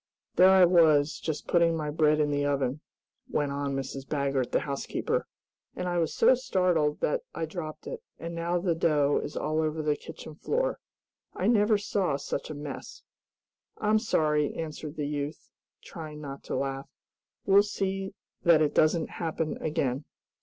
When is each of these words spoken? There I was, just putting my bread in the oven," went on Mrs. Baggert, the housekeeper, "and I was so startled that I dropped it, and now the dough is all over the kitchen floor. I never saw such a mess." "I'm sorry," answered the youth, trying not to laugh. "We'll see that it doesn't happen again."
There 0.35 0.49
I 0.49 0.65
was, 0.65 1.19
just 1.19 1.45
putting 1.47 1.77
my 1.77 1.91
bread 1.91 2.19
in 2.19 2.31
the 2.31 2.43
oven," 2.43 2.81
went 3.29 3.51
on 3.51 3.75
Mrs. 3.75 4.03
Baggert, 4.09 4.51
the 4.51 4.61
housekeeper, 4.61 5.27
"and 5.75 5.87
I 5.87 5.99
was 5.99 6.11
so 6.15 6.33
startled 6.33 7.01
that 7.01 7.21
I 7.35 7.45
dropped 7.45 7.85
it, 7.85 8.01
and 8.17 8.33
now 8.33 8.57
the 8.57 8.73
dough 8.73 9.21
is 9.23 9.37
all 9.37 9.61
over 9.61 9.83
the 9.83 9.95
kitchen 9.95 10.33
floor. 10.33 10.79
I 11.35 11.45
never 11.45 11.77
saw 11.77 12.17
such 12.17 12.49
a 12.49 12.55
mess." 12.55 13.03
"I'm 13.77 13.99
sorry," 13.99 14.55
answered 14.55 14.95
the 14.95 15.05
youth, 15.05 15.51
trying 15.83 16.19
not 16.19 16.41
to 16.45 16.55
laugh. 16.55 16.89
"We'll 17.45 17.61
see 17.61 18.15
that 18.41 18.59
it 18.63 18.73
doesn't 18.73 19.11
happen 19.11 19.61
again." 19.61 20.05